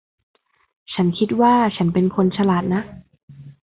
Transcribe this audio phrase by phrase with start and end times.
[0.93, 2.81] ฉันคิดว่าฉันเป็นคนฉลาดนะ